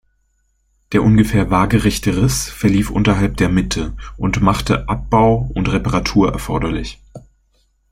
Der 0.93 1.03
ungefähr 1.03 1.51
waagerechte 1.51 2.19
Riss 2.19 2.49
verlief 2.49 2.89
unterhalb 2.89 3.37
der 3.37 3.49
Mitte 3.49 3.95
und 4.17 4.41
machte 4.41 4.89
Abbau 4.89 5.51
und 5.53 5.71
Reparatur 5.71 6.31
erforderlich. 6.33 6.99